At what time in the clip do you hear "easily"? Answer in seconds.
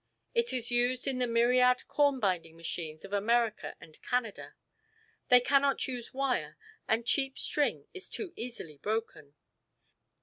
8.35-8.77